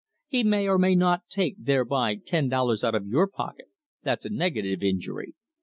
[0.27, 3.67] He may or may not take thereby ten dollars out of your pocket:
[4.01, 5.35] that's a negative injury.